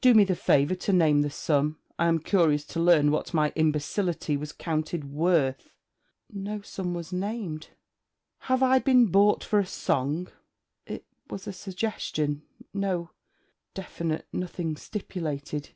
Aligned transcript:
'Do 0.00 0.14
me 0.14 0.24
the 0.24 0.34
favour 0.34 0.74
to 0.74 0.90
name 0.90 1.20
the 1.20 1.28
sum. 1.28 1.78
I 1.98 2.06
am 2.08 2.18
curious 2.18 2.64
to 2.64 2.80
learn 2.80 3.10
what 3.10 3.34
my 3.34 3.50
imbecility 3.54 4.34
was 4.34 4.50
counted 4.50 5.12
worth.' 5.12 5.74
'No 6.32 6.62
sum 6.62 6.94
was 6.94 7.12
named.' 7.12 7.68
'Have 8.38 8.62
I 8.62 8.78
been 8.78 9.08
bought 9.08 9.44
for 9.44 9.58
a 9.58 9.66
song?' 9.66 10.28
'It 10.86 11.04
was 11.28 11.46
a 11.46 11.52
suggestion 11.52 12.40
no 12.72 13.10
definite... 13.74 14.26
nothing 14.32 14.76
stipulated.' 14.78 15.72